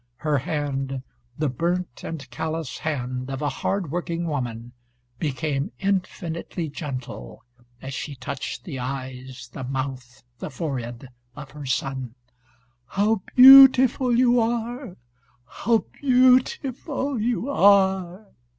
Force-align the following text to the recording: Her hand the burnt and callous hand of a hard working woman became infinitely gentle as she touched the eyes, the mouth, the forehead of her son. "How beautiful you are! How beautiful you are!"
Her 0.15 0.39
hand 0.39 1.03
the 1.37 1.47
burnt 1.47 2.03
and 2.03 2.27
callous 2.31 2.79
hand 2.79 3.29
of 3.29 3.43
a 3.43 3.49
hard 3.49 3.91
working 3.91 4.25
woman 4.25 4.71
became 5.19 5.71
infinitely 5.79 6.69
gentle 6.69 7.45
as 7.83 7.93
she 7.93 8.15
touched 8.15 8.63
the 8.63 8.79
eyes, 8.79 9.49
the 9.53 9.63
mouth, 9.63 10.23
the 10.39 10.49
forehead 10.49 11.09
of 11.35 11.51
her 11.51 11.67
son. 11.67 12.15
"How 12.87 13.21
beautiful 13.35 14.17
you 14.17 14.39
are! 14.39 14.97
How 15.45 15.77
beautiful 15.93 17.21
you 17.21 17.47
are!" 17.51 18.25